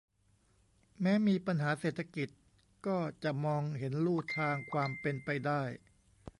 [1.01, 2.29] แม้มีปัญหาเศรษฐกิจ
[2.87, 5.61] ก็จะมองเห็นลู่ทางความเป็นไปได้